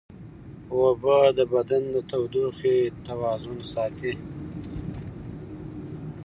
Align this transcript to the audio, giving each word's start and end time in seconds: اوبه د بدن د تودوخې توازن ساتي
اوبه 0.73 1.17
د 1.37 1.39
بدن 1.53 1.83
د 1.93 1.95
تودوخې 2.09 2.77
توازن 3.07 3.57
ساتي 3.71 4.13